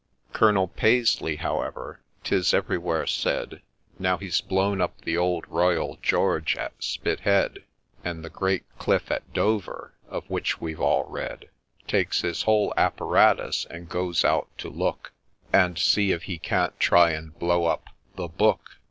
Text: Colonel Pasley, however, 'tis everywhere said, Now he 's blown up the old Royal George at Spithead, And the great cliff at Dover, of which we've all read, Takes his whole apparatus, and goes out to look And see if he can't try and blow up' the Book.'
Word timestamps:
Colonel 0.33 0.67
Pasley, 0.67 1.35
however, 1.35 1.99
'tis 2.23 2.55
everywhere 2.55 3.05
said, 3.05 3.61
Now 3.99 4.17
he 4.17 4.31
's 4.31 4.41
blown 4.41 4.81
up 4.81 4.99
the 5.01 5.15
old 5.15 5.47
Royal 5.47 5.99
George 6.01 6.55
at 6.55 6.73
Spithead, 6.83 7.65
And 8.03 8.25
the 8.25 8.31
great 8.31 8.63
cliff 8.79 9.11
at 9.11 9.31
Dover, 9.31 9.93
of 10.09 10.27
which 10.27 10.59
we've 10.59 10.81
all 10.81 11.03
read, 11.07 11.49
Takes 11.87 12.21
his 12.21 12.41
whole 12.41 12.73
apparatus, 12.75 13.67
and 13.69 13.87
goes 13.89 14.25
out 14.25 14.47
to 14.57 14.69
look 14.71 15.11
And 15.53 15.77
see 15.77 16.11
if 16.11 16.23
he 16.23 16.39
can't 16.39 16.79
try 16.79 17.11
and 17.11 17.37
blow 17.37 17.65
up' 17.65 17.85
the 18.15 18.27
Book.' 18.27 18.77